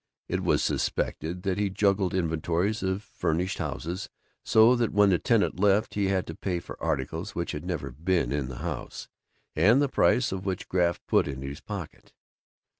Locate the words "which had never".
7.35-7.91